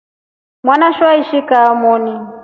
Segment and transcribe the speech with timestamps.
[0.65, 2.13] Mwana su eshi kaa mwoni.